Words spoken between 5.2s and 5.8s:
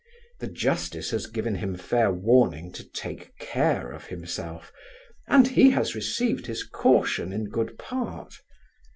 and he